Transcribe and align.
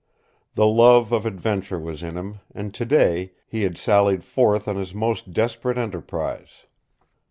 The 0.55 0.65
love 0.65 1.11
of 1.13 1.27
adventure 1.27 1.77
was 1.79 2.01
in 2.01 2.17
him, 2.17 2.39
and 2.55 2.73
today 2.73 3.33
he 3.45 3.61
had 3.61 3.77
sallied 3.77 4.23
forth 4.23 4.67
on 4.67 4.75
his 4.75 4.95
most 4.95 5.31
desperate 5.31 5.77
enterprise. 5.77 6.65